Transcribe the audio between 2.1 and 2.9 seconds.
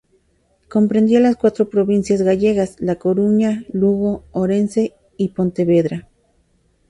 gallegas: